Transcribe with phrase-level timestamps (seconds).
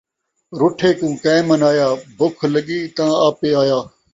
[0.59, 3.79] رُٹھے کوں کئیں منایا، بکھ لڳی تاں آپے آیا